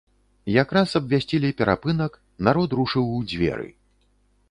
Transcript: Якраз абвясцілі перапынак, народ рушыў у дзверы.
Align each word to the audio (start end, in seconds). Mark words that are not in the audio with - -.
Якраз 0.61 0.95
абвясцілі 1.01 1.53
перапынак, 1.61 2.19
народ 2.51 2.69
рушыў 2.83 3.05
у 3.19 3.25
дзверы. 3.31 3.73